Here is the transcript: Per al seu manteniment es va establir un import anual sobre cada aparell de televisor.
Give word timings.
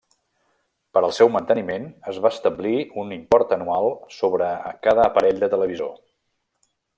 Per 0.97 1.01
al 1.07 1.11
seu 1.17 1.29
manteniment 1.35 1.85
es 2.11 2.17
va 2.23 2.31
establir 2.35 2.73
un 3.03 3.13
import 3.19 3.53
anual 3.59 3.91
sobre 4.17 4.49
cada 4.89 5.05
aparell 5.11 5.43
de 5.45 5.51
televisor. 5.57 5.95